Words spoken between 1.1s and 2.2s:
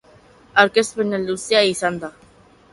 luzeegia izan da.